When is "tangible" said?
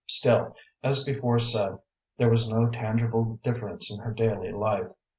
2.71-3.39